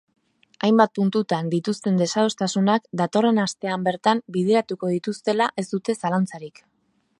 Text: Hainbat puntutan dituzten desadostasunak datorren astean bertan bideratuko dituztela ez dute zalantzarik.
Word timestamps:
Hainbat 0.67 0.91
puntutan 0.99 1.51
dituzten 1.51 1.99
desadostasunak 1.99 2.89
datorren 3.03 3.41
astean 3.45 3.85
bertan 3.89 4.23
bideratuko 4.39 4.93
dituztela 4.95 5.53
ez 5.65 5.69
dute 5.75 5.99
zalantzarik. 6.03 6.67